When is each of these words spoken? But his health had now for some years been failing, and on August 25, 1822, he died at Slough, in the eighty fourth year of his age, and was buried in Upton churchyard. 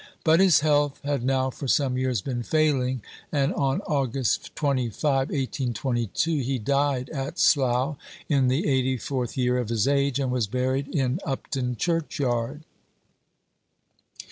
But 0.23 0.39
his 0.39 0.61
health 0.61 0.99
had 1.05 1.23
now 1.23 1.51
for 1.51 1.67
some 1.67 1.95
years 1.95 2.23
been 2.23 2.41
failing, 2.41 3.03
and 3.31 3.53
on 3.53 3.81
August 3.81 4.55
25, 4.55 5.29
1822, 5.29 6.37
he 6.39 6.57
died 6.57 7.11
at 7.11 7.37
Slough, 7.37 7.97
in 8.27 8.47
the 8.47 8.67
eighty 8.67 8.97
fourth 8.97 9.37
year 9.37 9.59
of 9.59 9.69
his 9.69 9.87
age, 9.87 10.19
and 10.19 10.31
was 10.31 10.47
buried 10.47 10.87
in 10.87 11.19
Upton 11.23 11.75
churchyard. 11.75 12.63